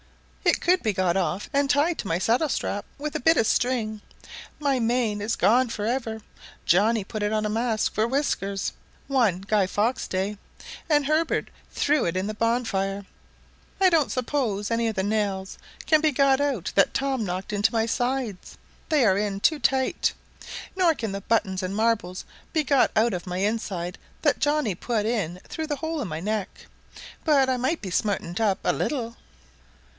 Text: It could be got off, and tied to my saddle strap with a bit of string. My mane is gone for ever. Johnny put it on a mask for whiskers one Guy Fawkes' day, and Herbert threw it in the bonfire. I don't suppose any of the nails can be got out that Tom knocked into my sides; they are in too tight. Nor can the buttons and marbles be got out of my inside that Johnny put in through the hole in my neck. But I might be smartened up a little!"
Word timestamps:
It 0.43 0.59
could 0.59 0.81
be 0.81 0.93
got 0.93 1.15
off, 1.15 1.47
and 1.53 1.69
tied 1.69 1.99
to 1.99 2.07
my 2.07 2.17
saddle 2.17 2.49
strap 2.49 2.85
with 2.97 3.15
a 3.15 3.19
bit 3.19 3.37
of 3.37 3.45
string. 3.45 4.01
My 4.59 4.79
mane 4.79 5.21
is 5.21 5.35
gone 5.35 5.69
for 5.69 5.85
ever. 5.85 6.21
Johnny 6.65 7.03
put 7.03 7.21
it 7.21 7.31
on 7.31 7.45
a 7.45 7.49
mask 7.49 7.93
for 7.93 8.07
whiskers 8.07 8.73
one 9.07 9.41
Guy 9.41 9.67
Fawkes' 9.67 10.07
day, 10.07 10.37
and 10.89 11.05
Herbert 11.05 11.49
threw 11.71 12.05
it 12.05 12.17
in 12.17 12.25
the 12.25 12.33
bonfire. 12.33 13.05
I 13.79 13.91
don't 13.91 14.11
suppose 14.11 14.71
any 14.71 14.87
of 14.87 14.95
the 14.95 15.03
nails 15.03 15.59
can 15.85 16.01
be 16.01 16.11
got 16.11 16.41
out 16.41 16.71
that 16.73 16.95
Tom 16.95 17.23
knocked 17.23 17.53
into 17.53 17.71
my 17.71 17.85
sides; 17.85 18.57
they 18.89 19.05
are 19.05 19.19
in 19.19 19.39
too 19.39 19.59
tight. 19.59 20.13
Nor 20.75 20.95
can 20.95 21.11
the 21.11 21.21
buttons 21.21 21.61
and 21.61 21.75
marbles 21.75 22.25
be 22.53 22.63
got 22.63 22.89
out 22.95 23.13
of 23.13 23.27
my 23.27 23.37
inside 23.37 23.99
that 24.23 24.39
Johnny 24.39 24.73
put 24.73 25.05
in 25.05 25.39
through 25.47 25.67
the 25.67 25.75
hole 25.77 26.01
in 26.01 26.07
my 26.07 26.19
neck. 26.19 26.65
But 27.23 27.47
I 27.49 27.57
might 27.57 27.81
be 27.83 27.91
smartened 27.91 28.41
up 28.41 28.57
a 28.63 28.73
little!" 28.73 29.15